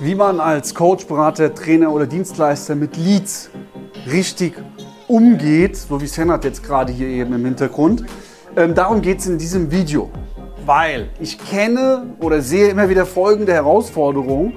wie 0.00 0.14
man 0.14 0.40
als 0.40 0.74
Coach, 0.74 1.06
Berater, 1.06 1.54
Trainer 1.54 1.90
oder 1.90 2.06
Dienstleister 2.06 2.74
mit 2.74 2.96
Leads 2.96 3.50
richtig 4.10 4.54
umgeht, 5.08 5.76
so 5.76 6.00
wie 6.00 6.06
Senat 6.06 6.44
jetzt 6.44 6.62
gerade 6.62 6.92
hier 6.92 7.08
eben 7.08 7.32
im 7.32 7.44
Hintergrund. 7.44 8.04
Ähm, 8.56 8.74
darum 8.74 9.00
geht 9.00 9.20
es 9.20 9.26
in 9.26 9.38
diesem 9.38 9.70
Video, 9.70 10.10
weil 10.64 11.08
ich 11.20 11.38
kenne 11.38 12.14
oder 12.20 12.42
sehe 12.42 12.68
immer 12.68 12.88
wieder 12.88 13.06
folgende 13.06 13.52
Herausforderungen. 13.52 14.54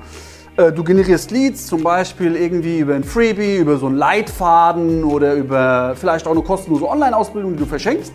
Äh, 0.57 0.71
du 0.71 0.83
generierst 0.83 1.31
Leads 1.31 1.67
zum 1.67 1.83
Beispiel 1.83 2.35
irgendwie 2.35 2.79
über 2.79 2.95
ein 2.95 3.03
Freebie, 3.03 3.57
über 3.57 3.77
so 3.77 3.85
einen 3.85 3.95
Leitfaden 3.95 5.03
oder 5.03 5.35
über 5.35 5.95
vielleicht 5.95 6.27
auch 6.27 6.31
eine 6.31 6.41
kostenlose 6.41 6.87
Online-Ausbildung, 6.87 7.53
die 7.53 7.59
du 7.59 7.65
verschenkst. 7.65 8.11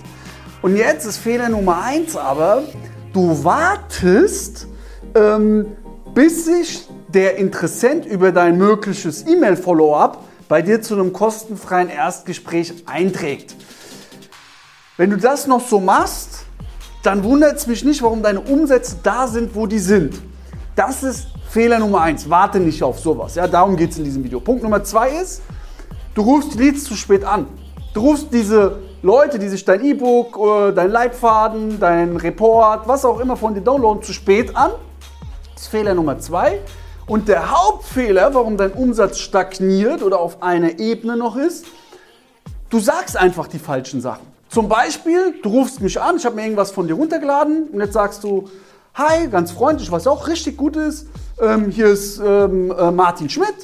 Und 0.61 0.77
jetzt 0.77 1.06
ist 1.06 1.18
Fehler 1.18 1.48
Nummer 1.48 1.82
eins 1.82 2.16
aber, 2.16 2.62
du 3.12 3.45
wartest, 3.45 4.66
ähm, 5.14 5.66
bis 6.14 6.45
sich 6.45 6.88
der 7.14 7.36
Interessent 7.36 8.04
über 8.06 8.32
dein 8.32 8.59
mögliches 8.59 9.27
E-Mail-Follow-up 9.27 10.18
bei 10.48 10.62
dir 10.62 10.82
zu 10.82 10.95
einem 10.95 11.12
kostenfreien 11.12 11.88
Erstgespräch 11.88 12.74
einträgt. 12.86 13.55
Wenn 14.96 15.10
du 15.10 15.16
das 15.16 15.46
noch 15.46 15.66
so 15.66 15.80
machst, 15.80 16.45
dann 17.02 17.22
wundert 17.22 17.56
es 17.56 17.66
mich 17.66 17.84
nicht, 17.84 18.02
warum 18.02 18.22
deine 18.22 18.41
Umsätze 18.41 18.96
da 19.02 19.27
sind, 19.27 19.55
wo 19.55 19.66
die 19.66 19.78
sind. 19.78 20.20
Das 20.74 21.02
ist 21.02 21.28
Fehler 21.50 21.78
Nummer 21.78 22.00
eins. 22.00 22.28
Warte 22.28 22.58
nicht 22.58 22.82
auf 22.82 22.98
sowas. 22.98 23.36
Ja, 23.36 23.46
darum 23.46 23.77
geht 23.77 23.92
es 23.92 23.98
in 23.98 24.05
diesem 24.05 24.24
Video. 24.24 24.41
Punkt 24.41 24.62
Nummer 24.62 24.83
zwei 24.83 25.10
ist, 25.10 25.42
du 26.14 26.22
rufst 26.22 26.55
die 26.55 26.58
Leads 26.58 26.84
zu 26.84 26.94
spät 26.94 27.24
an. 27.24 27.46
Du 27.92 28.00
rufst 28.00 28.33
diese 28.33 28.80
Leute, 29.02 29.38
die 29.38 29.48
sich 29.48 29.64
dein 29.64 29.84
E-Book, 29.84 30.36
äh, 30.36 30.72
dein 30.72 30.91
Leitfaden, 30.91 31.78
dein 31.78 32.16
Report, 32.16 32.88
was 32.88 33.05
auch 33.05 33.20
immer 33.20 33.36
von 33.36 33.55
dir 33.55 33.60
downloaden, 33.60 34.02
zu 34.02 34.12
spät 34.12 34.56
an. 34.56 34.72
Das 35.52 35.62
ist 35.62 35.69
Fehler 35.69 35.94
Nummer 35.94 36.19
zwei. 36.19 36.60
Und 37.06 37.28
der 37.28 37.50
Hauptfehler, 37.50 38.32
warum 38.34 38.56
dein 38.56 38.72
Umsatz 38.72 39.18
stagniert 39.18 40.02
oder 40.02 40.20
auf 40.20 40.42
einer 40.42 40.78
Ebene 40.78 41.16
noch 41.16 41.36
ist, 41.36 41.66
du 42.70 42.80
sagst 42.80 43.16
einfach 43.16 43.46
die 43.46 43.58
falschen 43.58 44.00
Sachen. 44.00 44.27
Zum 44.48 44.69
Beispiel, 44.69 45.34
du 45.42 45.50
rufst 45.50 45.80
mich 45.80 46.00
an, 46.00 46.16
ich 46.16 46.24
habe 46.24 46.36
mir 46.36 46.42
irgendwas 46.42 46.70
von 46.70 46.86
dir 46.86 46.94
runtergeladen 46.94 47.64
und 47.64 47.80
jetzt 47.80 47.92
sagst 47.92 48.24
du, 48.24 48.48
hi, 48.94 49.28
ganz 49.28 49.50
freundlich, 49.50 49.91
was 49.91 50.06
auch 50.06 50.28
richtig 50.28 50.56
gut 50.56 50.77
ist, 50.77 51.08
ähm, 51.41 51.70
hier 51.70 51.86
ist 51.86 52.20
ähm, 52.24 52.70
äh, 52.70 52.91
Martin 52.91 53.28
Schmidt. 53.28 53.55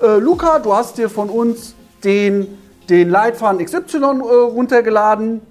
Äh, 0.00 0.18
Luca, 0.18 0.58
du 0.58 0.74
hast 0.74 0.98
dir 0.98 1.10
von 1.10 1.28
uns 1.28 1.74
den, 2.02 2.58
den 2.88 3.10
Leitfaden 3.10 3.64
XY 3.64 3.98
äh, 3.98 4.06
runtergeladen. 4.08 5.42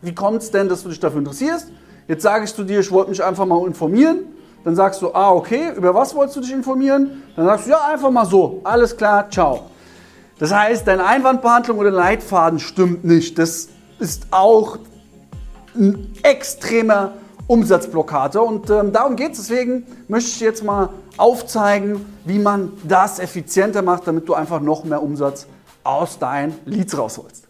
Wie 0.00 0.14
kommt 0.14 0.42
es 0.42 0.50
denn, 0.50 0.68
dass 0.68 0.84
du 0.84 0.88
dich 0.88 1.00
dafür 1.00 1.18
interessierst? 1.18 1.66
Jetzt 2.08 2.22
sage 2.22 2.44
ich 2.44 2.54
zu 2.54 2.64
dir, 2.64 2.80
ich 2.80 2.90
wollte 2.90 3.10
mich 3.10 3.22
einfach 3.22 3.44
mal 3.44 3.66
informieren. 3.66 4.20
Dann 4.64 4.76
sagst 4.76 5.00
du, 5.00 5.14
ah, 5.14 5.30
okay, 5.32 5.72
über 5.76 5.94
was 5.94 6.14
wolltest 6.14 6.36
du 6.36 6.40
dich 6.40 6.52
informieren? 6.52 7.22
Dann 7.36 7.46
sagst 7.46 7.66
du, 7.66 7.70
ja, 7.70 7.86
einfach 7.86 8.10
mal 8.10 8.26
so, 8.26 8.60
alles 8.64 8.96
klar, 8.96 9.30
ciao. 9.30 9.70
Das 10.38 10.52
heißt, 10.52 10.86
deine 10.86 11.04
Einwandbehandlung 11.04 11.78
oder 11.78 11.90
Leitfaden 11.90 12.58
stimmt 12.58 13.04
nicht. 13.04 13.38
Das 13.38 13.68
ist 13.98 14.26
auch 14.30 14.78
ein 15.74 16.14
extremer 16.22 17.12
Umsatzblockade 17.46 18.40
und 18.40 18.70
ähm, 18.70 18.92
darum 18.92 19.16
geht 19.16 19.32
es. 19.32 19.38
Deswegen 19.38 19.86
möchte 20.08 20.30
ich 20.30 20.40
jetzt 20.40 20.62
mal 20.62 20.90
aufzeigen, 21.16 22.06
wie 22.24 22.38
man 22.38 22.72
das 22.84 23.18
effizienter 23.18 23.82
macht, 23.82 24.06
damit 24.06 24.28
du 24.28 24.34
einfach 24.34 24.60
noch 24.60 24.84
mehr 24.84 25.02
Umsatz 25.02 25.46
aus 25.84 26.18
deinen 26.18 26.54
Leads 26.64 26.96
rausholst. 26.96 27.48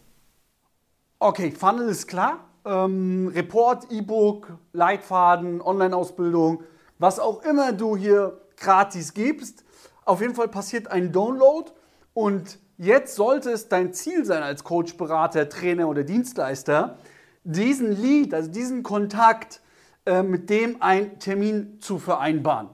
Okay, 1.18 1.50
Funnel 1.50 1.88
ist 1.88 2.06
klar. 2.06 2.38
Ähm, 2.64 3.30
Report, 3.34 3.90
E-Book, 3.90 4.48
Leitfaden, 4.72 5.60
Online-Ausbildung, 5.60 6.62
was 7.00 7.18
auch 7.18 7.42
immer 7.42 7.72
du 7.72 7.96
hier 7.96 8.40
gratis 8.56 9.14
gibst. 9.14 9.64
Auf 10.04 10.20
jeden 10.20 10.34
Fall 10.34 10.48
passiert 10.48 10.88
ein 10.88 11.12
Download 11.12 11.70
und 12.12 12.58
jetzt 12.76 13.16
sollte 13.16 13.50
es 13.50 13.68
dein 13.68 13.92
Ziel 13.92 14.24
sein 14.24 14.42
als 14.42 14.64
Coach, 14.64 14.96
Berater, 14.96 15.48
Trainer 15.48 15.88
oder 15.88 16.04
Dienstleister, 16.04 16.98
diesen 17.42 18.00
Lead, 18.00 18.34
also 18.34 18.50
diesen 18.50 18.82
Kontakt 18.82 19.62
äh, 20.04 20.22
mit 20.22 20.50
dem 20.50 20.82
einen 20.82 21.18
Termin 21.18 21.80
zu 21.80 21.98
vereinbaren. 21.98 22.68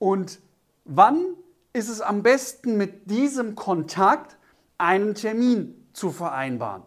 Und 0.00 0.40
wann 0.84 1.24
ist 1.72 1.88
es 1.88 2.00
am 2.00 2.24
besten 2.24 2.76
mit 2.76 3.08
diesem 3.08 3.54
Kontakt 3.54 4.36
einen 4.78 5.14
Termin 5.14 5.88
zu 5.92 6.10
vereinbaren? 6.10 6.82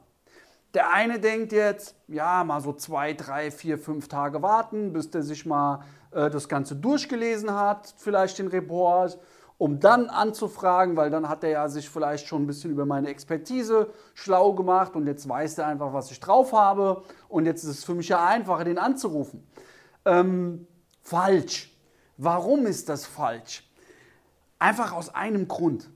Der 0.73 0.91
eine 0.91 1.19
denkt 1.19 1.53
jetzt, 1.53 1.95
ja, 2.07 2.44
mal 2.44 2.59
so 2.59 2.73
zwei, 2.73 3.13
drei, 3.13 3.51
vier, 3.51 3.77
fünf 3.77 4.07
Tage 4.07 4.41
warten, 4.41 4.91
bis 4.91 5.11
der 5.11 5.21
sich 5.21 5.45
mal 5.45 5.81
äh, 6.16 6.29
das 6.29 6.50
Ganze 6.50 6.75
durchgelesen 6.75 7.53
hat, 7.53 7.94
vielleicht 7.97 8.40
den 8.40 8.47
Report, 8.47 9.18
um 9.57 9.79
dann 9.79 10.09
anzufragen, 10.09 10.97
weil 10.97 11.09
dann 11.09 11.29
hat 11.29 11.44
er 11.44 11.50
ja 11.51 11.69
sich 11.69 11.90
vielleicht 11.90 12.28
schon 12.28 12.44
ein 12.44 12.47
bisschen 12.47 12.72
über 12.72 12.85
meine 12.85 13.07
Expertise 13.07 13.90
schlau 14.13 14.53
gemacht 14.53 14.96
und 14.96 15.07
jetzt 15.07 15.28
weiß 15.29 15.57
er 15.59 15.68
einfach, 15.68 15.94
was 15.94 16.12
ich 16.12 16.19
drauf 16.19 16.51
habe 16.53 17.03
und 17.29 17.46
jetzt 17.46 17.63
ist 17.63 17.69
es 17.69 17.84
für 17.84 17.96
mich 17.96 18.09
ja 18.09 18.25
einfacher, 18.25 18.63
den 18.63 18.78
anzurufen. 18.78 19.47
Ähm, 20.06 20.68
falsch. 21.01 21.72
Warum 22.18 22.66
ist 22.66 22.90
das 22.90 23.06
falsch? 23.06 23.69
Einfach 24.59 24.91
aus 24.91 25.13
einem 25.13 25.47
Grund. 25.47 25.90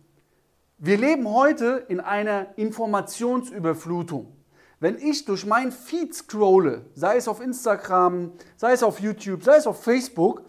Wir 0.77 0.97
leben 0.97 1.27
heute 1.27 1.85
in 1.87 1.99
einer 1.99 2.57
Informationsüberflutung. 2.57 4.36
Wenn 4.79 4.97
ich 4.99 5.25
durch 5.25 5.45
mein 5.45 5.71
Feed 5.71 6.13
scrolle, 6.13 6.85
sei 6.93 7.17
es 7.17 7.27
auf 7.27 7.41
Instagram, 7.41 8.31
sei 8.57 8.73
es 8.73 8.83
auf 8.83 8.99
YouTube, 8.99 9.43
sei 9.43 9.55
es 9.57 9.65
auf 9.65 9.83
Facebook, 9.83 10.43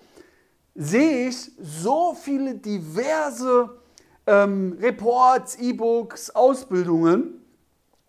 sehe 0.74 1.28
ich 1.28 1.50
so 1.58 2.14
viele 2.14 2.54
diverse 2.54 3.70
ähm, 4.26 4.76
Reports, 4.80 5.56
E-Books, 5.56 6.30
Ausbildungen 6.30 7.42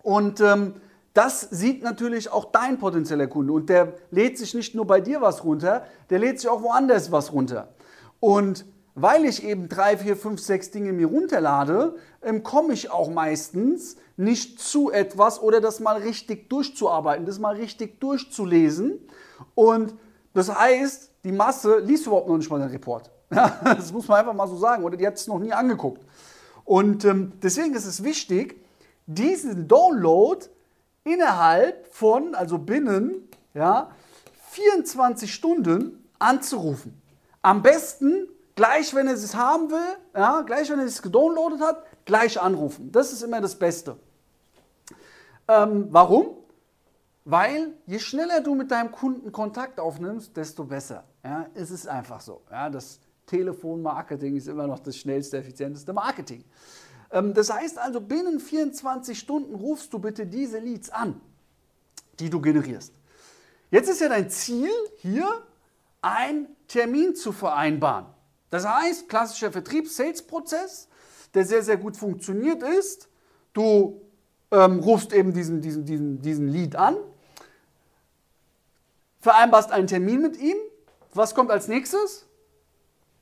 und 0.04 0.42
ähm, 0.42 0.76
das 1.14 1.42
sieht 1.42 1.84
natürlich 1.84 2.30
auch 2.32 2.52
dein 2.52 2.78
potenzieller 2.78 3.28
Kunde 3.28 3.54
und 3.54 3.70
der 3.70 3.94
lädt 4.12 4.38
sich 4.38 4.54
nicht 4.54 4.76
nur 4.76 4.86
bei 4.86 5.02
dir 5.02 5.22
was 5.22 5.44
runter, 5.44 5.86
der 6.10 6.20
lädt 6.20 6.40
sich 6.40 6.50
auch 6.50 6.62
woanders 6.62 7.12
was 7.12 7.32
runter. 7.34 7.74
Und 8.20 8.66
weil 9.02 9.26
ich 9.26 9.44
eben 9.44 9.70
drei, 9.70 9.98
vier, 9.98 10.16
fünf, 10.16 10.42
sechs 10.42 10.72
Dinge 10.72 10.94
mir 10.94 11.08
runterlade, 11.08 11.96
ähm, 12.22 12.44
komme 12.44 12.74
ich 12.74 12.92
auch 12.92 13.10
meistens 13.10 13.98
nicht 14.18 14.60
zu 14.60 14.92
etwas 14.92 15.42
oder 15.42 15.62
das 15.62 15.80
mal 15.80 15.98
richtig 15.98 16.50
durchzuarbeiten, 16.50 17.26
das 17.26 17.40
mal 17.40 17.56
richtig 17.56 18.00
durchzulesen. 18.00 19.00
Und 19.56 19.94
das 20.34 20.54
heißt, 20.54 21.12
die 21.24 21.32
Masse 21.32 21.80
liest 21.80 22.08
überhaupt 22.08 22.28
noch 22.28 22.38
nicht 22.38 22.50
mal 22.50 22.60
den 22.60 22.70
Report. 22.70 23.10
das 23.30 23.92
muss 23.92 24.08
man 24.08 24.20
einfach 24.20 24.34
mal 24.34 24.48
so 24.48 24.58
sagen. 24.58 24.84
Oder 24.84 24.98
die 24.98 25.08
hat 25.08 25.16
es 25.16 25.28
noch 25.28 25.40
nie 25.40 25.54
angeguckt. 25.54 26.06
Und 26.66 27.06
ähm, 27.06 27.34
deswegen 27.42 27.74
ist 27.76 27.86
es 27.86 28.04
wichtig, 28.04 28.64
diesen 29.06 29.68
Download 29.68 30.46
innerhalb 31.04 31.88
von, 31.94 32.36
also 32.36 32.58
binnen, 32.58 33.28
ja, 33.54 33.90
24 34.52 35.34
Stunden 35.34 36.04
anzurufen. 36.20 37.02
Am 37.42 37.62
besten 37.62 38.28
gleich, 38.60 38.94
wenn 38.94 39.08
er 39.08 39.14
es 39.14 39.36
haben 39.36 39.72
will, 39.72 39.96
ja, 40.14 40.42
gleich, 40.42 40.70
wenn 40.70 40.80
er 40.80 40.86
es 40.86 41.02
gedownloadet 41.02 41.62
hat, 41.62 41.86
gleich 42.04 42.42
anrufen. 42.42 42.92
Das 42.92 43.14
ist 43.14 43.22
immer 43.22 43.40
das 43.40 43.58
Beste. 43.58 43.98
Ähm, 45.48 45.88
warum? 45.92 46.36
Weil 47.24 47.74
je 47.86 48.00
schneller 48.00 48.42
du 48.42 48.56
mit 48.56 48.70
deinem 48.70 48.92
Kunden 48.92 49.32
Kontakt 49.32 49.80
aufnimmst, 49.80 50.36
desto 50.36 50.66
besser. 50.66 51.06
Ja, 51.24 51.48
es 51.54 51.72
ist 51.72 51.88
einfach 51.88 52.20
so. 52.20 52.42
Ja, 52.52 52.70
das 52.70 53.00
Telefonmarketing 53.28 54.36
ist 54.36 54.50
immer 54.50 54.68
noch 54.68 54.80
das 54.80 54.98
schnellste, 54.98 55.38
effizienteste 55.38 55.94
Marketing. 55.94 56.44
Ähm, 57.12 57.34
das 57.34 57.54
heißt 57.54 57.80
also, 57.80 58.02
binnen 58.02 58.42
24 58.42 59.18
Stunden 59.18 59.56
rufst 59.56 59.94
du 59.94 60.00
bitte 60.00 60.28
diese 60.28 60.60
Leads 60.60 60.90
an, 60.90 61.22
die 62.20 62.30
du 62.30 62.42
generierst. 62.42 62.94
Jetzt 63.72 63.88
ist 63.88 64.02
ja 64.02 64.10
dein 64.10 64.30
Ziel 64.30 64.72
hier, 64.98 65.26
einen 66.02 66.48
Termin 66.68 67.16
zu 67.16 67.32
vereinbaren. 67.32 68.19
Das 68.50 68.68
heißt, 68.68 69.08
klassischer 69.10 69.52
Vertriebs-Sales-Prozess, 69.52 70.88
der 71.34 71.46
sehr, 71.46 71.64
sehr 71.64 71.78
gut 71.78 71.96
funktioniert 71.96 72.64
ist. 72.64 73.10
Du 73.54 74.02
ähm, 74.52 74.80
rufst 74.80 75.14
eben 75.14 75.34
diesen, 75.34 75.62
diesen, 75.62 75.86
diesen, 75.86 76.22
diesen 76.22 76.48
Lead 76.48 76.76
an, 76.76 76.98
vereinbarst 79.20 79.72
einen 79.72 79.88
Termin 79.88 80.22
mit 80.22 80.38
ihm. 80.38 80.58
Was 81.14 81.36
kommt 81.36 81.52
als 81.52 81.68
nächstes? 81.68 82.26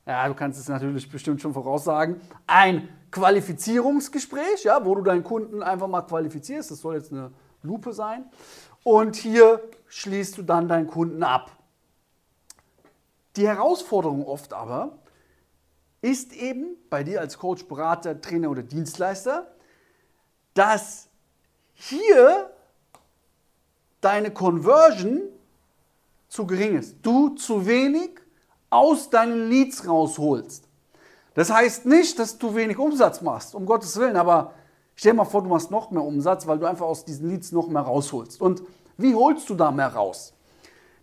Ja, 0.05 0.27
du 0.27 0.33
kannst 0.35 0.59
es 0.59 0.69
natürlich 0.69 1.11
bestimmt 1.11 1.41
schon 1.41 1.53
voraussagen. 1.53 2.21
Ein 2.45 2.87
Qualifizierungsgespräch, 3.11 4.63
ja, 4.63 4.85
wo 4.85 4.95
du 4.95 5.01
deinen 5.01 5.23
Kunden 5.23 5.61
einfach 5.61 5.87
mal 5.87 6.01
qualifizierst. 6.01 6.71
Das 6.71 6.79
soll 6.79 6.95
jetzt 6.95 7.11
eine 7.11 7.31
Lupe 7.61 7.91
sein. 7.91 8.25
Und 8.83 9.17
hier 9.17 9.61
schließt 9.87 10.37
du 10.37 10.43
dann 10.43 10.69
deinen 10.69 10.87
Kunden 10.87 11.23
ab. 11.23 11.51
Die 13.35 13.47
Herausforderung 13.47 14.25
oft 14.25 14.53
aber 14.53 14.97
ist 16.01 16.33
eben 16.33 16.77
bei 16.89 17.03
dir 17.03 17.21
als 17.21 17.37
Coach, 17.37 17.65
Berater, 17.65 18.19
Trainer 18.21 18.49
oder 18.49 18.63
Dienstleister, 18.63 19.51
dass 20.53 21.07
hier 21.73 22.51
deine 24.01 24.31
Conversion 24.31 25.21
zu 26.27 26.45
gering 26.45 26.77
ist. 26.77 26.97
Du 27.01 27.29
zu 27.29 27.65
wenig 27.65 28.19
aus 28.69 29.09
deinen 29.09 29.49
Leads 29.49 29.87
rausholst. 29.87 30.67
Das 31.33 31.51
heißt 31.51 31.85
nicht, 31.85 32.17
dass 32.19 32.37
du 32.37 32.55
wenig 32.55 32.77
Umsatz 32.77 33.21
machst, 33.21 33.53
um 33.53 33.65
Gottes 33.65 33.95
Willen, 33.97 34.15
aber 34.15 34.53
stell 34.95 35.11
dir 35.11 35.17
mal 35.17 35.25
vor, 35.25 35.43
du 35.43 35.49
machst 35.49 35.69
noch 35.69 35.91
mehr 35.91 36.03
Umsatz, 36.03 36.47
weil 36.47 36.57
du 36.57 36.65
einfach 36.65 36.85
aus 36.85 37.05
diesen 37.05 37.29
Leads 37.29 37.51
noch 37.51 37.67
mehr 37.67 37.83
rausholst. 37.83 38.41
Und 38.41 38.63
wie 38.97 39.13
holst 39.13 39.47
du 39.49 39.55
da 39.55 39.71
mehr 39.71 39.93
raus? 39.93 40.33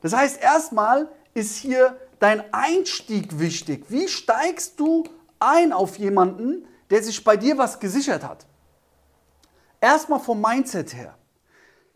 Das 0.02 0.12
heißt, 0.12 0.42
erstmal 0.42 1.08
ist 1.32 1.56
hier 1.56 1.96
dein 2.20 2.52
Einstieg 2.52 3.38
wichtig. 3.38 3.84
Wie 3.88 4.08
steigst 4.08 4.78
du 4.78 5.04
ein 5.38 5.72
auf 5.72 5.96
jemanden, 5.98 6.66
der 6.90 7.02
sich 7.02 7.22
bei 7.22 7.36
dir 7.36 7.58
was 7.58 7.78
gesichert 7.78 8.22
hat? 8.22 8.46
Erstmal 9.80 10.20
vom 10.20 10.40
Mindset 10.40 10.94
her. 10.94 11.16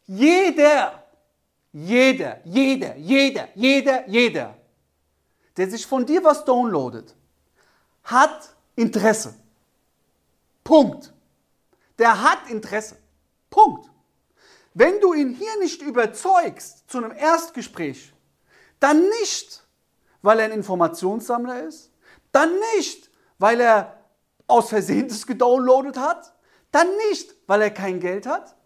Jeder, 0.07 1.05
jeder, 1.73 2.41
jeder, 2.45 2.97
jeder, 2.97 3.49
jeder, 3.55 4.09
jeder, 4.09 4.57
der 5.57 5.71
sich 5.71 5.87
von 5.87 6.05
dir 6.07 6.23
was 6.25 6.45
downloadet, 6.45 7.15
hat 8.05 8.55
Interesse. 8.77 9.35
Punkt. 10.65 11.13
Der 11.99 12.23
hat 12.23 12.49
Interesse. 12.49 12.97
Punkt. 13.51 13.91
Wenn 14.75 15.01
du 15.01 15.15
ihn 15.15 15.35
hier 15.35 15.59
nicht 15.59 15.83
überzeugst 15.83 16.89
zu 16.89 16.99
einem 16.99 17.13
Erstgespräch, 17.13 18.13
dann 18.79 19.03
nicht, 19.21 19.65
weil 20.23 20.39
er 20.41 20.47
ein 20.47 20.53
Informationssammler 20.53 21.63
ist, 21.65 21.93
dann 22.33 22.51
nicht, 22.77 23.11
weil 23.39 23.61
er 23.61 23.99
aus 24.47 24.69
Versehen 24.69 25.09
das 25.09 25.27
gedownloadet 25.27 25.99
hat, 25.99 26.35
dann 26.71 26.89
nicht, 27.11 27.35
weil 27.47 27.63
er 27.63 27.71
kein 27.71 28.01
Geld 28.01 28.27
hat, 28.27 28.57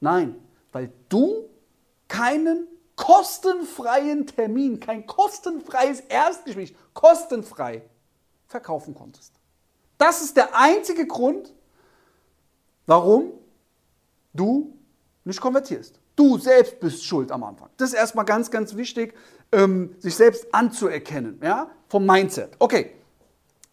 nein, 0.00 0.36
weil 0.72 0.92
du 1.08 1.48
keinen 2.08 2.66
kostenfreien 2.96 4.26
Termin, 4.26 4.80
kein 4.80 5.06
kostenfreies 5.06 6.00
Erstgespräch, 6.00 6.74
kostenfrei 6.94 7.82
verkaufen 8.46 8.94
konntest. 8.94 9.34
Das 9.98 10.22
ist 10.22 10.36
der 10.36 10.54
einzige 10.54 11.06
Grund, 11.06 11.54
warum 12.86 13.32
nicht 15.24 15.40
konvertierst. 15.40 15.98
Du 16.16 16.38
selbst 16.38 16.80
bist 16.80 17.04
schuld 17.04 17.30
am 17.30 17.44
Anfang. 17.44 17.68
Das 17.76 17.90
ist 17.90 17.94
erstmal 17.94 18.24
ganz, 18.24 18.50
ganz 18.50 18.76
wichtig, 18.76 19.14
ähm, 19.52 19.94
sich 19.98 20.14
selbst 20.14 20.52
anzuerkennen, 20.52 21.40
ja, 21.42 21.70
vom 21.88 22.06
Mindset. 22.06 22.50
Okay, 22.58 22.92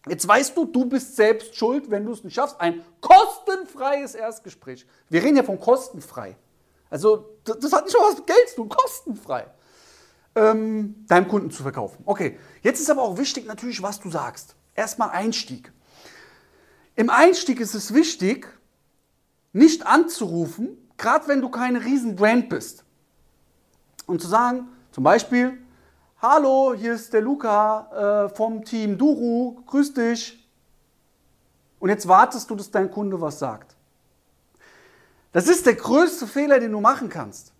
jetzt 0.08 0.26
weißt 0.26 0.56
du, 0.56 0.66
du 0.66 0.86
bist 0.86 1.16
selbst 1.16 1.56
schuld, 1.56 1.90
wenn 1.90 2.06
du 2.06 2.12
es 2.12 2.24
nicht 2.24 2.34
schaffst. 2.34 2.60
Ein 2.60 2.84
kostenfreies 3.00 4.14
Erstgespräch. 4.14 4.86
Wir 5.08 5.22
reden 5.22 5.36
ja 5.36 5.42
von 5.42 5.60
kostenfrei. 5.60 6.36
Also, 6.88 7.26
das, 7.44 7.58
das 7.58 7.72
hat 7.72 7.84
nicht 7.84 7.96
mal 7.96 8.08
was 8.08 8.16
mit 8.16 8.26
Geld 8.26 8.48
zu 8.48 8.56
tun, 8.56 8.68
kostenfrei. 8.68 9.46
Ähm, 10.34 11.04
deinem 11.08 11.28
Kunden 11.28 11.50
zu 11.50 11.62
verkaufen. 11.62 12.02
Okay, 12.04 12.38
jetzt 12.62 12.80
ist 12.80 12.90
aber 12.90 13.02
auch 13.02 13.18
wichtig 13.18 13.46
natürlich, 13.46 13.82
was 13.82 14.00
du 14.00 14.10
sagst. 14.10 14.54
Erstmal 14.74 15.10
Einstieg. 15.10 15.72
Im 16.94 17.10
Einstieg 17.10 17.60
ist 17.60 17.74
es 17.74 17.94
wichtig, 17.94 18.46
nicht 19.52 19.86
anzurufen, 19.86 20.76
gerade 21.00 21.26
wenn 21.28 21.40
du 21.40 21.48
keine 21.48 21.82
riesen 21.82 22.14
Brand 22.14 22.48
bist. 22.48 22.84
Und 24.06 24.20
zu 24.20 24.28
sagen, 24.28 24.68
zum 24.92 25.02
Beispiel, 25.02 25.58
hallo, 26.20 26.74
hier 26.76 26.92
ist 26.92 27.12
der 27.12 27.22
Luca 27.22 28.26
äh, 28.26 28.28
vom 28.36 28.64
Team 28.64 28.98
Duru, 28.98 29.62
grüß 29.66 29.94
dich. 29.94 30.46
Und 31.78 31.88
jetzt 31.88 32.06
wartest 32.06 32.50
du, 32.50 32.54
dass 32.54 32.70
dein 32.70 32.90
Kunde 32.90 33.20
was 33.20 33.38
sagt. 33.38 33.74
Das 35.32 35.48
ist 35.48 35.64
der 35.64 35.76
größte 35.76 36.26
Fehler, 36.26 36.60
den 36.60 36.72
du 36.72 36.80
machen 36.80 37.08
kannst. 37.08 37.52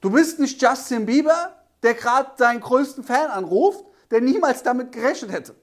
Du 0.00 0.10
bist 0.10 0.38
nicht 0.38 0.60
Justin 0.60 1.06
Bieber, 1.06 1.56
der 1.82 1.94
gerade 1.94 2.32
seinen 2.36 2.60
größten 2.60 3.02
Fan 3.02 3.30
anruft, 3.30 3.84
der 4.10 4.20
niemals 4.20 4.62
damit 4.62 4.92
gerechnet 4.92 5.32
hätte. 5.32 5.54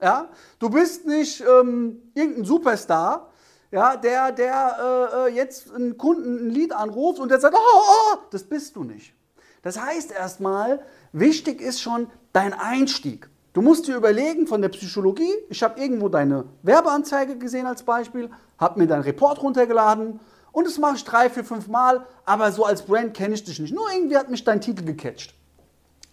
Ja? 0.00 0.28
Du 0.60 0.70
bist 0.70 1.06
nicht 1.06 1.40
ähm, 1.40 2.00
irgendein 2.14 2.44
Superstar, 2.44 3.29
ja, 3.70 3.96
der, 3.96 4.32
der 4.32 4.76
äh, 4.78 5.28
äh, 5.30 5.34
jetzt 5.34 5.72
einen 5.72 5.96
Kunden 5.96 6.46
ein 6.46 6.50
Lied 6.50 6.72
anruft 6.72 7.20
und 7.20 7.30
der 7.30 7.40
sagt, 7.40 7.56
oh, 7.56 7.80
oh, 7.80 8.18
das 8.30 8.44
bist 8.44 8.76
du 8.76 8.84
nicht. 8.84 9.14
Das 9.62 9.80
heißt 9.80 10.10
erstmal, 10.12 10.82
wichtig 11.12 11.60
ist 11.60 11.80
schon 11.80 12.10
dein 12.32 12.52
Einstieg. 12.52 13.28
Du 13.52 13.62
musst 13.62 13.86
dir 13.86 13.96
überlegen 13.96 14.46
von 14.46 14.62
der 14.62 14.68
Psychologie, 14.68 15.32
ich 15.48 15.62
habe 15.62 15.80
irgendwo 15.80 16.08
deine 16.08 16.44
Werbeanzeige 16.62 17.36
gesehen 17.36 17.66
als 17.66 17.82
Beispiel, 17.82 18.30
habe 18.58 18.78
mir 18.78 18.86
deinen 18.86 19.02
Report 19.02 19.42
runtergeladen 19.42 20.20
und 20.52 20.66
das 20.66 20.78
mache 20.78 20.96
ich 20.96 21.04
drei, 21.04 21.28
vier, 21.30 21.44
fünf 21.44 21.66
Mal, 21.68 22.06
aber 22.24 22.52
so 22.52 22.64
als 22.64 22.82
Brand 22.82 23.14
kenne 23.14 23.34
ich 23.34 23.44
dich 23.44 23.58
nicht. 23.58 23.74
Nur 23.74 23.90
irgendwie 23.92 24.16
hat 24.16 24.30
mich 24.30 24.44
dein 24.44 24.60
Titel 24.60 24.84
gecatcht. 24.84 25.34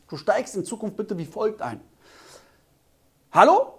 Du 0.10 0.18
steigst 0.18 0.56
in 0.56 0.66
Zukunft 0.66 0.98
bitte 0.98 1.18
wie 1.18 1.26
folgt 1.26 1.62
ein. 1.62 1.82
Hallo, 3.32 3.77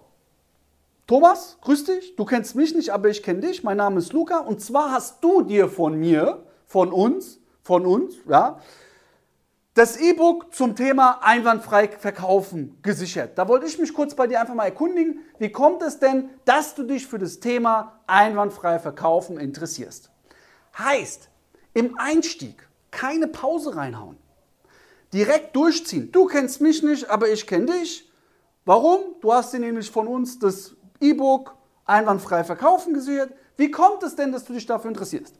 Thomas, 1.08 1.56
grüß 1.62 1.84
dich. 1.84 2.16
Du 2.16 2.26
kennst 2.26 2.54
mich 2.54 2.74
nicht, 2.74 2.90
aber 2.90 3.08
ich 3.08 3.22
kenne 3.22 3.40
dich. 3.40 3.64
Mein 3.64 3.78
Name 3.78 3.98
ist 3.98 4.12
Luca. 4.12 4.40
Und 4.40 4.60
zwar 4.60 4.92
hast 4.92 5.24
du 5.24 5.40
dir 5.40 5.70
von 5.70 5.98
mir, 5.98 6.44
von 6.66 6.92
uns, 6.92 7.40
von 7.62 7.86
uns, 7.86 8.16
ja, 8.28 8.60
das 9.72 9.96
E-Book 9.96 10.54
zum 10.54 10.76
Thema 10.76 11.20
einwandfrei 11.22 11.88
verkaufen 11.88 12.76
gesichert. 12.82 13.38
Da 13.38 13.48
wollte 13.48 13.64
ich 13.64 13.78
mich 13.78 13.94
kurz 13.94 14.14
bei 14.14 14.26
dir 14.26 14.38
einfach 14.38 14.52
mal 14.52 14.66
erkundigen. 14.66 15.20
Wie 15.38 15.50
kommt 15.50 15.80
es 15.80 15.98
denn, 15.98 16.28
dass 16.44 16.74
du 16.74 16.82
dich 16.82 17.06
für 17.06 17.18
das 17.18 17.40
Thema 17.40 18.00
einwandfrei 18.06 18.78
verkaufen 18.78 19.40
interessierst? 19.40 20.10
Heißt, 20.76 21.30
im 21.72 21.98
Einstieg 21.98 22.68
keine 22.90 23.28
Pause 23.28 23.76
reinhauen. 23.76 24.18
Direkt 25.14 25.56
durchziehen. 25.56 26.12
Du 26.12 26.26
kennst 26.26 26.60
mich 26.60 26.82
nicht, 26.82 27.08
aber 27.08 27.30
ich 27.30 27.46
kenne 27.46 27.72
dich. 27.80 28.12
Warum? 28.66 29.00
Du 29.22 29.32
hast 29.32 29.54
dir 29.54 29.60
nämlich 29.60 29.90
von 29.90 30.06
uns 30.06 30.38
das 30.38 30.76
E-Book 31.00 31.54
einwandfrei 31.84 32.44
verkaufen 32.44 32.94
gesichert. 32.94 33.32
Wie 33.56 33.70
kommt 33.70 34.02
es 34.02 34.14
denn, 34.14 34.32
dass 34.32 34.44
du 34.44 34.52
dich 34.52 34.66
dafür 34.66 34.90
interessierst? 34.90 35.34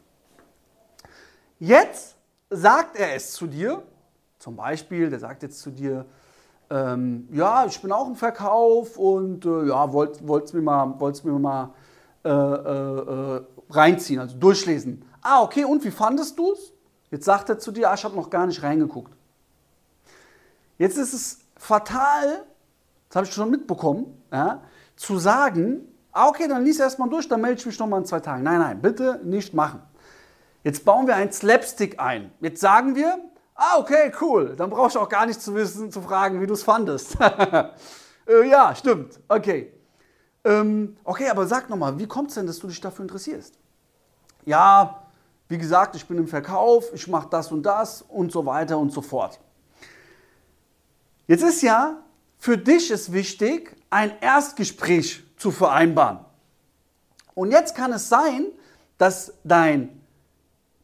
Jetzt 1.58 2.16
sagt 2.50 2.96
er 2.96 3.14
es 3.14 3.32
zu 3.32 3.46
dir, 3.46 3.82
zum 4.38 4.56
Beispiel, 4.56 5.10
der 5.10 5.18
sagt 5.18 5.42
jetzt 5.42 5.60
zu 5.60 5.70
dir, 5.70 6.06
ähm, 6.70 7.28
ja, 7.32 7.66
ich 7.66 7.80
bin 7.80 7.92
auch 7.92 8.06
im 8.06 8.16
Verkauf 8.16 8.96
und 8.96 9.44
äh, 9.44 9.68
ja, 9.68 9.92
wollt, 9.92 10.26
wollt's 10.26 10.52
mir 10.52 10.62
mal, 10.62 10.98
wollt's 11.00 11.24
mir 11.24 11.32
mal 11.32 11.70
äh, 12.24 12.30
äh, 12.30 13.36
äh 13.36 13.42
reinziehen, 13.70 14.18
also 14.18 14.36
durchlesen. 14.36 15.04
Ah, 15.20 15.42
okay, 15.42 15.64
und 15.64 15.84
wie 15.84 15.90
fandest 15.90 16.38
du 16.38 16.52
es? 16.52 16.72
Jetzt 17.10 17.24
sagt 17.26 17.50
er 17.50 17.58
zu 17.58 17.70
dir, 17.70 17.90
ah, 17.90 17.94
ich 17.94 18.04
habe 18.04 18.16
noch 18.16 18.30
gar 18.30 18.46
nicht 18.46 18.62
reingeguckt. 18.62 19.12
Jetzt 20.78 20.96
ist 20.96 21.12
es 21.12 21.40
fatal, 21.56 22.44
das 23.08 23.16
habe 23.16 23.26
ich 23.26 23.32
schon 23.32 23.50
mitbekommen, 23.50 24.06
ja, 24.32 24.62
zu 24.98 25.18
sagen, 25.18 25.86
ah, 26.12 26.28
okay, 26.28 26.48
dann 26.48 26.64
lies 26.64 26.80
erstmal 26.80 27.08
durch, 27.08 27.28
dann 27.28 27.40
melde 27.40 27.60
ich 27.60 27.66
mich 27.66 27.78
nochmal 27.78 28.00
in 28.00 28.06
zwei 28.06 28.20
Tagen. 28.20 28.42
Nein, 28.42 28.58
nein, 28.58 28.82
bitte 28.82 29.20
nicht 29.24 29.54
machen. 29.54 29.80
Jetzt 30.64 30.84
bauen 30.84 31.06
wir 31.06 31.14
ein 31.14 31.32
Slapstick 31.32 32.00
ein. 32.00 32.32
Jetzt 32.40 32.60
sagen 32.60 32.96
wir, 32.96 33.18
ah, 33.54 33.78
okay, 33.78 34.12
cool, 34.20 34.54
dann 34.56 34.70
brauchst 34.70 34.96
du 34.96 35.00
auch 35.00 35.08
gar 35.08 35.24
nicht 35.24 35.40
zu 35.40 35.54
wissen, 35.54 35.92
zu 35.92 36.02
fragen, 36.02 36.40
wie 36.40 36.46
du 36.46 36.54
es 36.54 36.64
fandest. 36.64 37.16
äh, 38.26 38.48
ja, 38.48 38.74
stimmt, 38.74 39.20
okay. 39.28 39.72
Ähm, 40.44 40.96
okay, 41.04 41.28
aber 41.28 41.46
sag 41.46 41.70
nochmal, 41.70 41.98
wie 41.98 42.06
kommt 42.06 42.30
es 42.30 42.34
denn, 42.34 42.46
dass 42.46 42.58
du 42.58 42.66
dich 42.66 42.80
dafür 42.80 43.04
interessierst? 43.04 43.54
Ja, 44.44 45.04
wie 45.48 45.58
gesagt, 45.58 45.94
ich 45.94 46.06
bin 46.06 46.18
im 46.18 46.26
Verkauf, 46.26 46.92
ich 46.92 47.06
mache 47.06 47.28
das 47.30 47.52
und 47.52 47.62
das 47.62 48.02
und 48.02 48.32
so 48.32 48.44
weiter 48.44 48.78
und 48.78 48.92
so 48.92 49.00
fort. 49.00 49.38
Jetzt 51.26 51.42
ist 51.42 51.62
ja 51.62 52.02
für 52.38 52.56
dich 52.56 52.90
ist 52.90 53.12
wichtig, 53.12 53.76
ein 53.90 54.12
Erstgespräch 54.20 55.22
zu 55.36 55.50
vereinbaren. 55.50 56.20
Und 57.34 57.50
jetzt 57.50 57.74
kann 57.74 57.92
es 57.92 58.08
sein, 58.08 58.46
dass 58.98 59.32
dein 59.44 60.00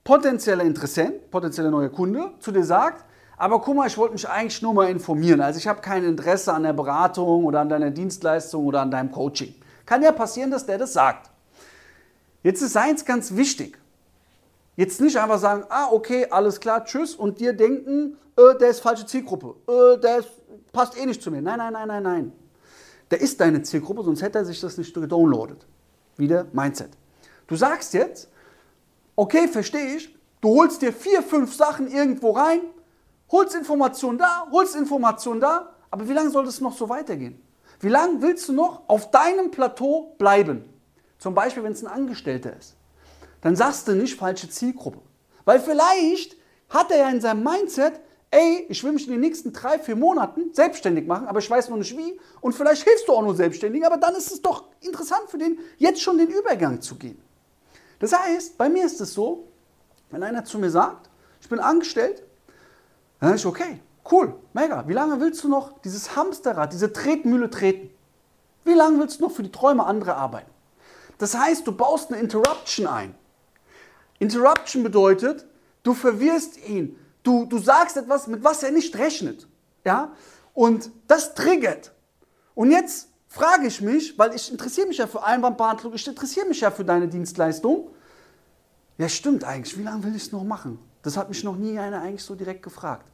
potenzieller 0.04 0.64
Interessent, 0.64 1.30
potenzieller 1.30 1.70
neuer 1.70 1.88
Kunde 1.88 2.32
zu 2.38 2.52
dir 2.52 2.64
sagt, 2.64 3.04
aber 3.36 3.60
guck 3.60 3.74
mal, 3.74 3.86
ich 3.88 3.98
wollte 3.98 4.12
mich 4.12 4.28
eigentlich 4.28 4.62
nur 4.62 4.74
mal 4.74 4.88
informieren. 4.88 5.40
Also 5.40 5.58
ich 5.58 5.66
habe 5.66 5.80
kein 5.80 6.04
Interesse 6.04 6.52
an 6.52 6.62
der 6.62 6.72
Beratung 6.72 7.44
oder 7.44 7.60
an 7.60 7.68
deiner 7.68 7.90
Dienstleistung 7.90 8.64
oder 8.64 8.82
an 8.82 8.90
deinem 8.90 9.10
Coaching. 9.10 9.54
Kann 9.84 10.02
ja 10.02 10.12
passieren, 10.12 10.50
dass 10.50 10.64
der 10.64 10.78
das 10.78 10.92
sagt. 10.92 11.30
Jetzt 12.42 12.62
ist 12.62 12.76
eins 12.76 13.04
ganz 13.04 13.34
wichtig. 13.34 13.78
Jetzt 14.76 15.00
nicht 15.00 15.16
einfach 15.18 15.38
sagen, 15.38 15.64
ah, 15.68 15.88
okay, 15.90 16.26
alles 16.30 16.60
klar, 16.60 16.84
tschüss, 16.84 17.14
und 17.14 17.40
dir 17.40 17.52
denken, 17.52 18.16
äh, 18.36 18.58
der 18.58 18.70
ist 18.70 18.80
falsche 18.80 19.06
Zielgruppe, 19.06 19.54
äh, 19.68 19.98
der 20.00 20.18
ist 20.18 20.28
passt 20.74 20.98
eh 20.98 21.06
nicht 21.06 21.22
zu 21.22 21.30
mir. 21.30 21.40
Nein, 21.40 21.58
nein, 21.58 21.72
nein, 21.72 21.88
nein, 21.88 22.02
nein. 22.02 22.32
Der 23.10 23.20
ist 23.20 23.40
deine 23.40 23.62
Zielgruppe, 23.62 24.02
sonst 24.02 24.22
hätte 24.22 24.38
er 24.38 24.44
sich 24.44 24.60
das 24.60 24.78
nicht 24.78 24.94
gedownloadet. 24.94 25.66
Wieder 26.16 26.46
Mindset. 26.52 26.90
Du 27.46 27.56
sagst 27.56 27.94
jetzt, 27.94 28.28
okay, 29.16 29.48
verstehe 29.48 29.96
ich, 29.96 30.14
du 30.40 30.48
holst 30.48 30.82
dir 30.82 30.92
vier, 30.92 31.22
fünf 31.22 31.54
Sachen 31.54 31.90
irgendwo 31.90 32.30
rein, 32.30 32.60
holst 33.30 33.54
Informationen 33.54 34.18
da, 34.18 34.46
holst 34.50 34.76
Informationen 34.76 35.40
da, 35.40 35.74
aber 35.90 36.08
wie 36.08 36.12
lange 36.12 36.30
soll 36.30 36.44
das 36.44 36.60
noch 36.60 36.76
so 36.76 36.88
weitergehen? 36.88 37.40
Wie 37.80 37.88
lange 37.88 38.22
willst 38.22 38.48
du 38.48 38.52
noch 38.52 38.88
auf 38.88 39.10
deinem 39.10 39.50
Plateau 39.50 40.14
bleiben? 40.18 40.64
Zum 41.18 41.34
Beispiel, 41.34 41.62
wenn 41.62 41.72
es 41.72 41.84
ein 41.84 41.92
Angestellter 41.92 42.56
ist. 42.56 42.76
Dann 43.40 43.56
sagst 43.56 43.86
du 43.86 43.92
nicht 43.92 44.18
falsche 44.18 44.48
Zielgruppe. 44.48 45.00
Weil 45.44 45.60
vielleicht 45.60 46.36
hat 46.70 46.90
er 46.90 46.98
ja 46.98 47.10
in 47.10 47.20
seinem 47.20 47.44
Mindset, 47.44 48.00
ey, 48.34 48.66
ich 48.68 48.82
will 48.82 48.92
mich 48.92 49.06
in 49.06 49.12
den 49.12 49.20
nächsten 49.20 49.52
drei, 49.52 49.78
vier 49.78 49.96
Monaten 49.96 50.52
selbstständig 50.52 51.06
machen, 51.06 51.26
aber 51.26 51.38
ich 51.38 51.48
weiß 51.48 51.68
noch 51.68 51.76
nicht 51.76 51.96
wie 51.96 52.18
und 52.40 52.52
vielleicht 52.52 52.82
hilfst 52.82 53.06
du 53.06 53.12
auch 53.12 53.22
nur 53.22 53.34
selbstständig, 53.34 53.86
aber 53.86 53.96
dann 53.96 54.14
ist 54.16 54.32
es 54.32 54.42
doch 54.42 54.64
interessant 54.80 55.22
für 55.28 55.38
den, 55.38 55.58
jetzt 55.78 56.00
schon 56.00 56.18
den 56.18 56.28
Übergang 56.28 56.80
zu 56.80 56.96
gehen. 56.96 57.20
Das 58.00 58.12
heißt, 58.12 58.58
bei 58.58 58.68
mir 58.68 58.84
ist 58.84 59.00
es 59.00 59.14
so, 59.14 59.48
wenn 60.10 60.22
einer 60.22 60.44
zu 60.44 60.58
mir 60.58 60.70
sagt, 60.70 61.08
ich 61.40 61.48
bin 61.48 61.60
angestellt, 61.60 62.22
dann 63.20 63.30
sage 63.30 63.36
ich, 63.36 63.46
okay, 63.46 63.80
cool, 64.10 64.34
mega. 64.52 64.86
Wie 64.88 64.92
lange 64.92 65.20
willst 65.20 65.44
du 65.44 65.48
noch 65.48 65.80
dieses 65.82 66.16
Hamsterrad, 66.16 66.72
diese 66.72 66.92
Tretmühle 66.92 67.50
treten? 67.50 67.90
Wie 68.64 68.74
lange 68.74 68.98
willst 68.98 69.20
du 69.20 69.24
noch 69.24 69.32
für 69.32 69.42
die 69.42 69.52
Träume 69.52 69.86
anderer 69.86 70.16
arbeiten? 70.16 70.50
Das 71.18 71.36
heißt, 71.36 71.66
du 71.66 71.72
baust 71.72 72.10
eine 72.10 72.20
Interruption 72.20 72.86
ein. 72.86 73.14
Interruption 74.18 74.82
bedeutet, 74.82 75.46
du 75.84 75.94
verwirrst 75.94 76.58
ihn. 76.68 76.98
Du, 77.24 77.46
du 77.46 77.58
sagst 77.58 77.96
etwas, 77.96 78.28
mit 78.28 78.44
was 78.44 78.62
er 78.62 78.70
nicht 78.70 78.96
rechnet. 78.96 79.48
Ja? 79.84 80.12
Und 80.52 80.90
das 81.08 81.34
triggert. 81.34 81.92
Und 82.54 82.70
jetzt 82.70 83.08
frage 83.26 83.66
ich 83.66 83.80
mich, 83.80 84.16
weil 84.16 84.32
ich 84.34 84.52
interessiere 84.52 84.86
mich 84.86 84.98
ja 84.98 85.08
für 85.08 85.24
Einwandbehandlung, 85.24 85.92
ich 85.94 86.06
interessiere 86.06 86.46
mich 86.46 86.60
ja 86.60 86.70
für 86.70 86.84
deine 86.84 87.08
Dienstleistung. 87.08 87.90
Ja, 88.98 89.08
stimmt 89.08 89.42
eigentlich. 89.42 89.76
Wie 89.76 89.82
lange 89.82 90.04
will 90.04 90.14
ich 90.14 90.22
es 90.22 90.32
noch 90.32 90.44
machen? 90.44 90.78
Das 91.02 91.16
hat 91.16 91.28
mich 91.28 91.42
noch 91.42 91.56
nie 91.56 91.76
einer 91.78 92.00
eigentlich 92.00 92.22
so 92.22 92.36
direkt 92.36 92.62
gefragt. 92.62 93.06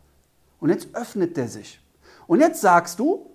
Und 0.61 0.69
jetzt 0.69 0.89
öffnet 0.93 1.37
der 1.39 1.49
sich. 1.49 1.81
Und 2.27 2.41
jetzt 2.41 2.61
sagst 2.61 2.99
du, 2.99 3.31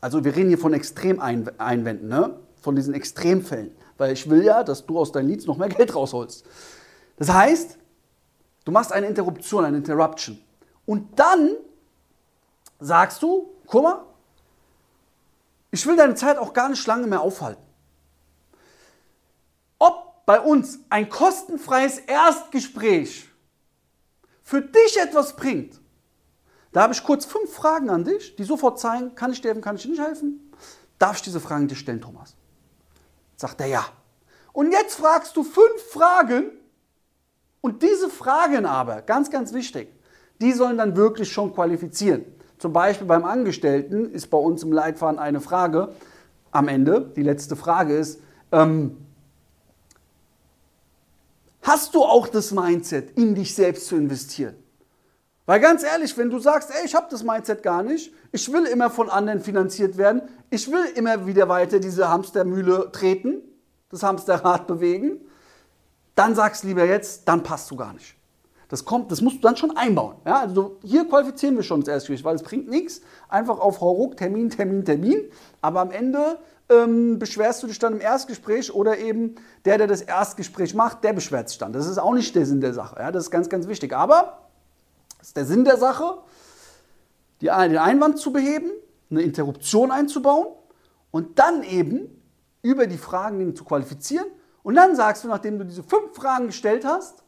also 0.00 0.24
wir 0.24 0.36
reden 0.36 0.48
hier 0.48 0.58
von 0.58 0.74
Extremeinwänden, 0.74 2.08
ne? 2.08 2.38
von 2.60 2.76
diesen 2.76 2.94
Extremfällen, 2.94 3.72
weil 3.98 4.12
ich 4.12 4.28
will 4.30 4.44
ja, 4.44 4.62
dass 4.62 4.86
du 4.86 4.98
aus 4.98 5.12
deinen 5.12 5.28
Leads 5.28 5.46
noch 5.46 5.56
mehr 5.56 5.68
Geld 5.68 5.94
rausholst. 5.94 6.44
Das 7.16 7.32
heißt, 7.32 7.78
du 8.64 8.72
machst 8.72 8.92
eine 8.92 9.06
Interruption, 9.06 9.64
eine 9.64 9.78
Interruption. 9.78 10.42
Und 10.86 11.18
dann 11.18 11.56
sagst 12.80 13.22
du, 13.22 13.50
guck 13.66 13.82
mal, 13.82 14.04
ich 15.70 15.86
will 15.86 15.96
deine 15.96 16.14
Zeit 16.14 16.38
auch 16.38 16.52
gar 16.52 16.68
nicht 16.68 16.86
lange 16.86 17.06
mehr 17.06 17.20
aufhalten. 17.20 17.62
Ob 19.78 20.24
bei 20.26 20.40
uns 20.40 20.78
ein 20.90 21.08
kostenfreies 21.08 21.98
Erstgespräch 21.98 23.28
für 24.42 24.62
dich 24.62 24.98
etwas 24.98 25.34
bringt, 25.34 25.80
da 26.72 26.82
habe 26.82 26.92
ich 26.92 27.02
kurz 27.04 27.24
fünf 27.24 27.52
Fragen 27.52 27.88
an 27.88 28.04
dich, 28.04 28.36
die 28.36 28.44
sofort 28.44 28.80
zeigen, 28.80 29.14
kann 29.14 29.32
ich 29.32 29.40
dir 29.40 29.48
helfen, 29.48 29.62
kann 29.62 29.76
ich 29.76 29.82
dir 29.82 29.90
nicht 29.90 30.02
helfen? 30.02 30.52
Darf 30.98 31.16
ich 31.16 31.22
diese 31.22 31.40
Fragen 31.40 31.68
dir 31.68 31.76
stellen, 31.76 32.00
Thomas? 32.00 32.34
Sagt 33.36 33.60
er 33.60 33.66
ja. 33.66 33.86
Und 34.52 34.72
jetzt 34.72 34.96
fragst 34.96 35.36
du 35.36 35.42
fünf 35.42 35.82
Fragen 35.92 36.50
und 37.64 37.82
diese 37.82 38.10
Fragen 38.10 38.66
aber, 38.66 39.00
ganz, 39.00 39.30
ganz 39.30 39.54
wichtig, 39.54 39.88
die 40.42 40.52
sollen 40.52 40.76
dann 40.76 40.96
wirklich 40.98 41.32
schon 41.32 41.54
qualifizieren. 41.54 42.26
Zum 42.58 42.74
Beispiel 42.74 43.06
beim 43.06 43.24
Angestellten 43.24 44.10
ist 44.10 44.26
bei 44.26 44.36
uns 44.36 44.62
im 44.62 44.70
Leitfaden 44.70 45.18
eine 45.18 45.40
Frage 45.40 45.94
am 46.50 46.68
Ende, 46.68 47.10
die 47.16 47.22
letzte 47.22 47.56
Frage 47.56 47.96
ist, 47.96 48.20
ähm, 48.52 48.98
hast 51.62 51.94
du 51.94 52.02
auch 52.02 52.28
das 52.28 52.52
Mindset, 52.52 53.16
in 53.16 53.34
dich 53.34 53.54
selbst 53.54 53.86
zu 53.86 53.96
investieren? 53.96 54.56
Weil 55.46 55.60
ganz 55.60 55.84
ehrlich, 55.84 56.18
wenn 56.18 56.28
du 56.28 56.40
sagst, 56.40 56.70
ey, 56.70 56.84
ich 56.84 56.94
habe 56.94 57.06
das 57.10 57.22
Mindset 57.22 57.62
gar 57.62 57.82
nicht, 57.82 58.12
ich 58.30 58.52
will 58.52 58.66
immer 58.66 58.90
von 58.90 59.08
anderen 59.08 59.40
finanziert 59.40 59.96
werden, 59.96 60.20
ich 60.50 60.70
will 60.70 60.84
immer 60.96 61.26
wieder 61.26 61.48
weiter 61.48 61.80
diese 61.80 62.10
Hamstermühle 62.10 62.92
treten, 62.92 63.40
das 63.88 64.02
Hamsterrad 64.02 64.66
bewegen, 64.66 65.22
dann 66.14 66.34
sagst 66.34 66.64
lieber 66.64 66.84
jetzt, 66.84 67.26
dann 67.28 67.42
passt 67.42 67.70
du 67.70 67.76
gar 67.76 67.92
nicht. 67.92 68.16
Das 68.68 68.84
kommt, 68.84 69.12
das 69.12 69.20
musst 69.20 69.36
du 69.36 69.40
dann 69.42 69.56
schon 69.56 69.76
einbauen. 69.76 70.16
Ja, 70.24 70.40
also 70.40 70.78
hier 70.82 71.06
qualifizieren 71.06 71.56
wir 71.56 71.62
schon 71.62 71.80
das 71.80 71.88
Erstgespräch, 71.88 72.24
weil 72.24 72.34
es 72.36 72.42
bringt 72.42 72.68
nichts, 72.68 73.02
einfach 73.28 73.58
auf 73.58 73.80
Hauruck, 73.80 74.16
Termin, 74.16 74.50
Termin, 74.50 74.84
Termin, 74.84 75.30
aber 75.60 75.80
am 75.80 75.90
Ende 75.90 76.38
ähm, 76.70 77.18
beschwerst 77.18 77.62
du 77.62 77.66
dich 77.66 77.78
dann 77.78 77.94
im 77.94 78.00
Erstgespräch 78.00 78.74
oder 78.74 78.98
eben 78.98 79.34
der, 79.64 79.78
der 79.78 79.86
das 79.86 80.00
Erstgespräch 80.00 80.74
macht, 80.74 81.04
der 81.04 81.12
beschwert 81.12 81.48
sich 81.48 81.58
dann. 81.58 81.72
Das 81.72 81.86
ist 81.86 81.98
auch 81.98 82.14
nicht 82.14 82.34
der 82.34 82.46
Sinn 82.46 82.60
der 82.60 82.72
Sache. 82.72 82.96
Ja, 82.98 83.12
das 83.12 83.24
ist 83.24 83.30
ganz, 83.30 83.48
ganz 83.48 83.68
wichtig. 83.68 83.92
Aber 83.94 84.38
das 85.18 85.28
ist 85.28 85.36
der 85.36 85.44
Sinn 85.44 85.64
der 85.64 85.76
Sache, 85.76 86.18
die, 87.40 87.46
den 87.46 87.78
Einwand 87.78 88.18
zu 88.18 88.32
beheben, 88.32 88.70
eine 89.10 89.22
Interruption 89.22 89.90
einzubauen 89.90 90.48
und 91.10 91.38
dann 91.38 91.62
eben 91.62 92.22
über 92.62 92.86
die 92.86 92.98
Fragen 92.98 93.54
zu 93.54 93.64
qualifizieren. 93.64 94.26
Und 94.64 94.74
dann 94.74 94.96
sagst 94.96 95.22
du, 95.22 95.28
nachdem 95.28 95.58
du 95.58 95.64
diese 95.64 95.84
fünf 95.84 96.14
Fragen 96.14 96.48
gestellt 96.48 96.84
hast, 96.84 97.22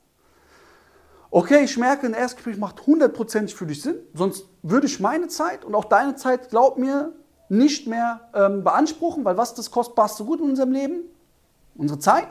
okay, 1.31 1.62
ich 1.62 1.76
merke, 1.76 2.07
ein 2.07 2.14
Erstgespräch 2.14 2.57
macht 2.57 2.87
hundertprozentig 2.87 3.55
für 3.55 3.66
dich 3.66 3.83
Sinn, 3.83 3.97
sonst 4.14 4.47
würde 4.62 4.87
ich 4.87 4.99
meine 4.99 5.28
Zeit 5.28 5.64
und 5.64 5.75
auch 5.75 5.85
deine 5.85 6.16
Zeit, 6.16 6.49
glaub 6.49 6.78
mir, 6.78 7.12
nicht 7.49 7.87
mehr 7.87 8.28
ähm, 8.35 8.64
beanspruchen, 8.64 9.25
weil 9.25 9.37
was 9.37 9.55
das 9.55 9.71
kostbarste 9.71 10.25
Gut 10.25 10.40
in 10.40 10.50
unserem 10.50 10.73
Leben? 10.73 11.02
Unsere 11.76 12.00
Zeit. 12.00 12.28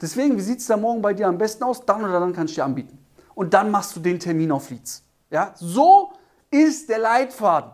Deswegen, 0.00 0.36
wie 0.36 0.42
sieht 0.42 0.60
es 0.60 0.66
da 0.66 0.76
morgen 0.76 1.02
bei 1.02 1.14
dir 1.14 1.26
am 1.26 1.38
besten 1.38 1.64
aus? 1.64 1.84
Dann 1.86 2.04
oder 2.04 2.20
dann 2.20 2.32
kann 2.32 2.46
ich 2.46 2.54
dir 2.54 2.64
anbieten 2.64 2.98
und 3.34 3.54
dann 3.54 3.70
machst 3.70 3.96
du 3.96 4.00
den 4.00 4.20
Termin 4.20 4.52
auf 4.52 4.70
Leads. 4.70 5.02
Ja, 5.30 5.54
so 5.56 6.12
ist 6.50 6.88
der 6.88 6.98
Leitfaden. 6.98 7.72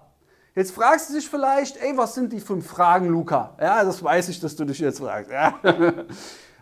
Jetzt 0.54 0.72
fragst 0.72 1.10
du 1.10 1.14
dich 1.14 1.28
vielleicht, 1.28 1.76
ey, 1.78 1.96
was 1.96 2.14
sind 2.14 2.32
die 2.32 2.40
fünf 2.40 2.66
Fragen, 2.66 3.08
Luca? 3.08 3.56
Ja, 3.60 3.84
das 3.84 4.02
weiß 4.02 4.28
ich, 4.28 4.40
dass 4.40 4.56
du 4.56 4.64
dich 4.64 4.78
jetzt 4.78 5.00
fragst. 5.00 5.30
Ja. 5.30 5.58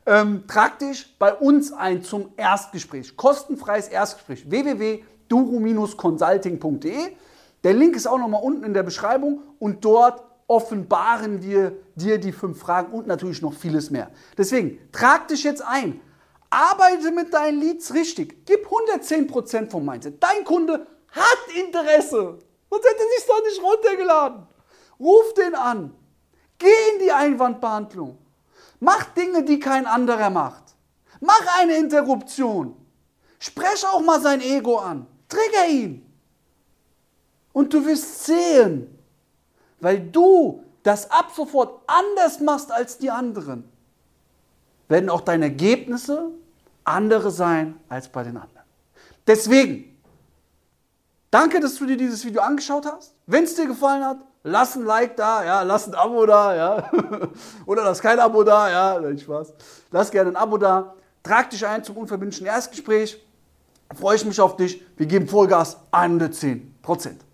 ähm, 0.09 0.45
trag 0.49 0.79
dich 0.79 1.19
bei 1.19 1.35
uns 1.35 1.71
ein 1.73 2.03
zum 2.03 2.33
Erstgespräch. 2.37 3.17
Kostenfreies 3.17 3.89
Erstgespräch. 3.89 4.51
www.duru-consulting.de. 4.51 7.17
Der 7.63 7.75
Link 7.75 7.95
ist 7.95 8.07
auch 8.07 8.17
nochmal 8.17 8.43
unten 8.43 8.65
in 8.65 8.73
der 8.73 8.85
Beschreibung 8.85 9.43
und 9.59 9.85
dort 9.85 10.25
offenbaren 10.47 11.43
wir 11.43 11.77
dir 11.95 12.17
die 12.19 12.33
fünf 12.33 12.59
Fragen 12.59 12.95
und 12.95 13.07
natürlich 13.07 13.43
noch 13.43 13.53
vieles 13.53 13.91
mehr. 13.91 14.11
Deswegen, 14.39 14.79
trag 14.93 15.29
dich 15.29 15.45
jetzt 15.45 15.61
ein. 15.63 16.01
Arbeite 16.49 17.11
mit 17.11 17.35
deinen 17.35 17.61
Leads 17.61 17.93
richtig. 17.93 18.47
Gib 18.47 18.67
110% 18.67 19.71
vom 19.71 19.85
Mindset. 19.85 20.23
Dein 20.23 20.43
Kunde 20.45 20.87
hat 21.11 21.39
Interesse. 21.55 22.39
Sonst 22.71 22.87
hätte 22.87 23.03
er 23.03 23.09
sich 23.19 23.27
doch 23.27 23.43
nicht 23.45 23.63
runtergeladen. 23.63 24.47
Ruf 24.99 25.35
den 25.35 25.55
an. 25.55 25.95
Geh 26.59 26.69
in 26.95 27.01
die 27.05 27.13
Einwandbehandlung. 27.13 28.17
Mach 28.81 29.05
Dinge, 29.07 29.45
die 29.45 29.59
kein 29.59 29.87
anderer 29.87 30.31
macht. 30.31 30.63
Mach 31.21 31.43
eine 31.59 31.77
Interruption. 31.77 32.77
Sprech 33.39 33.85
auch 33.87 34.01
mal 34.01 34.21
sein 34.21 34.41
Ego 34.41 34.79
an. 34.79 35.07
Trigger 35.29 35.67
ihn. 35.69 36.05
Und 37.53 37.73
du 37.73 37.85
wirst 37.85 38.25
sehen, 38.25 38.99
weil 39.81 40.01
du 40.01 40.63
das 40.83 41.11
ab 41.11 41.33
sofort 41.35 41.83
anders 41.87 42.41
machst 42.41 42.71
als 42.71 42.99
die 42.99 43.11
anderen 43.11 43.69
werden 44.89 45.11
auch 45.11 45.21
deine 45.21 45.47
Ergebnisse 45.47 46.31
andere 46.85 47.31
sein 47.31 47.79
als 47.89 48.09
bei 48.09 48.23
den 48.23 48.37
anderen. 48.37 48.67
Deswegen, 49.27 50.01
danke, 51.31 51.61
dass 51.61 51.75
du 51.77 51.87
dir 51.87 51.97
dieses 51.97 52.25
Video 52.25 52.41
angeschaut 52.41 52.87
hast. 52.87 53.15
Wenn 53.27 53.45
es 53.45 53.55
dir 53.55 53.67
gefallen 53.67 54.05
hat, 54.05 54.19
lass 54.43 54.77
ein 54.77 54.85
Like 54.85 55.17
da, 55.17 55.45
ja, 55.45 55.63
lass 55.63 55.87
ein 55.87 55.95
Abo 55.95 56.27
da, 56.27 56.55
ja. 56.55 56.91
Oder 57.67 57.85
lass 57.85 58.01
kein 58.01 58.19
Abo 58.19 58.43
da, 58.43 58.71
ja, 58.71 59.01
nein, 59.01 59.19
Spaß. 59.19 59.53
Lass 59.91 60.11
gerne 60.11 60.31
ein 60.31 60.37
Abo 60.37 60.59
da. 60.59 60.95
Trag 61.23 61.51
dich 61.51 61.67
ein 61.67 61.85
zum 61.85 61.97
unverbindlichen 61.97 62.47
Erstgespräch. 62.47 63.23
Freue 63.95 64.17
ich 64.17 64.25
mich 64.25 64.41
auf 64.41 64.57
dich. 64.57 64.83
Wir 64.97 65.07
geben 65.07 65.29
Vollgas 65.29 65.79
110 65.91 66.79
Prozent. 66.83 67.28